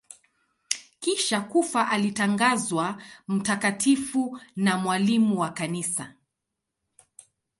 Kisha 0.99 1.41
kufa 1.41 1.89
alitangazwa 1.89 3.01
mtakatifu 3.27 4.39
na 4.55 4.77
mwalimu 4.77 5.39
wa 5.39 5.49
Kanisa. 5.51 6.13